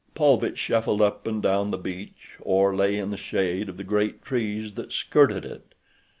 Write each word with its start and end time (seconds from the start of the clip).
Paulvitch 0.15 0.57
shuffled 0.57 0.99
up 0.99 1.27
and 1.27 1.43
down 1.43 1.69
the 1.69 1.77
beach, 1.77 2.29
or 2.41 2.75
lay 2.75 2.97
in 2.97 3.11
the 3.11 3.17
shade 3.17 3.69
of 3.69 3.77
the 3.77 3.83
great 3.83 4.23
trees 4.23 4.73
that 4.73 4.91
skirted 4.91 5.45
it. 5.45 5.75